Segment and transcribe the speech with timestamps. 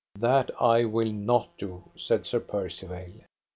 [0.17, 3.25] That will I not do, said Sir Percivale.